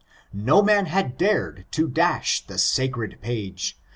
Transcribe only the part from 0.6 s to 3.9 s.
man had dar'd to daah the aacred page.